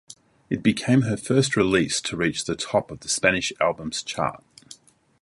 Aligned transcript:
It 0.49 0.63
became 0.63 1.03
her 1.03 1.15
first 1.15 1.55
release 1.55 2.01
to 2.01 2.17
reach 2.17 2.45
the 2.45 2.55
top 2.55 2.89
of 2.89 3.01
the 3.01 3.07
Spanish 3.07 3.53
albums 3.61 4.01
chart. 4.01 4.43